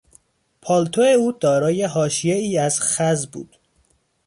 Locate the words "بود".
3.27-3.57